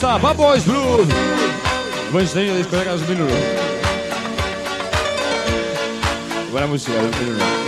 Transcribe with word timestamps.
Państwa, 0.00 0.18
Baboys 0.18 0.64
Blues! 0.64 1.08
Vamos 2.12 2.30
szczęśliwy, 2.30 2.64
to 2.70 2.76
jest 2.76 2.88
as 2.88 3.00
z 3.00 3.10
Agora 6.48 6.64
é 6.64 6.64
a 6.64 6.66
música 6.66 6.92
as 6.92 7.10
né? 7.10 7.16
primeiro. 7.16 7.67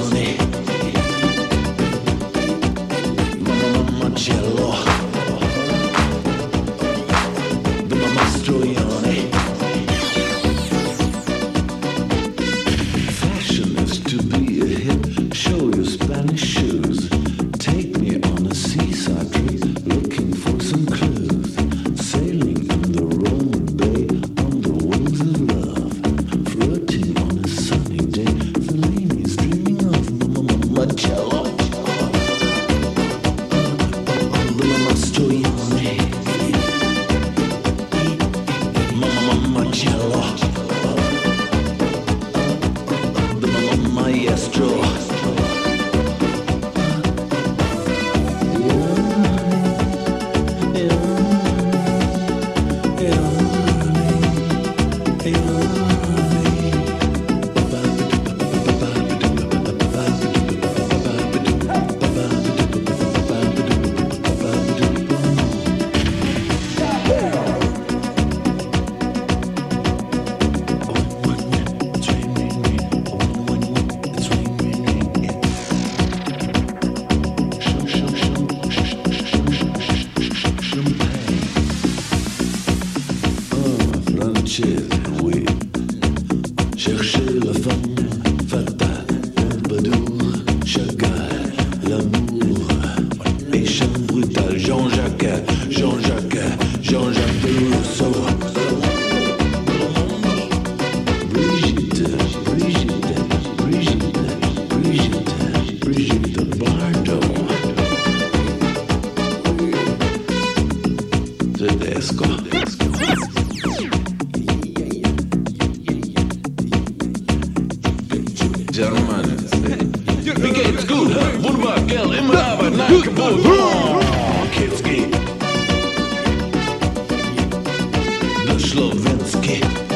Yeah. 129.53 129.90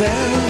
then 0.00 0.49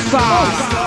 杀！ 0.00 0.77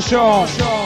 show. 0.00 0.77